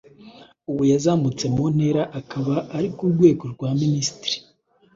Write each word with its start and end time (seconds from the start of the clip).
ubu 0.69 0.83
yazamutse 0.91 1.45
mu 1.55 1.65
ntera 1.75 2.03
akaba 2.19 2.55
ari 2.75 2.87
ku 2.95 3.03
rwego 3.13 3.43
rwa 3.53 3.69
minisitiri. 3.81 4.37